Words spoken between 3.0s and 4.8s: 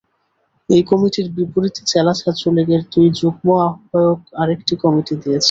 যুগ্ম আহ্বায়ক আরেকটি